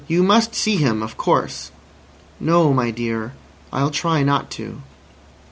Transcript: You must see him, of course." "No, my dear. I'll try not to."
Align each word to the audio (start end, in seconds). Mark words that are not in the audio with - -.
You 0.07 0.23
must 0.23 0.55
see 0.55 0.77
him, 0.77 1.03
of 1.03 1.15
course." 1.15 1.69
"No, 2.39 2.73
my 2.73 2.89
dear. 2.89 3.33
I'll 3.71 3.91
try 3.91 4.23
not 4.23 4.49
to." 4.57 4.81